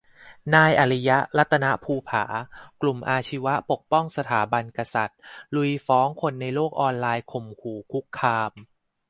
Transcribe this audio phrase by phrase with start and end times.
[0.53, 2.23] นายอริยะ รัตนภูผา
[2.81, 5.19] กลุ่มอาชีวะปกป้องสถาบันกษัตริย์
[5.55, 8.51] ลุยฟ้องคนในโลกออนไลน์ข่มขู่คุกคาม